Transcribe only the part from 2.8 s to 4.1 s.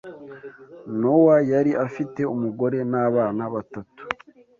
n’abana batatu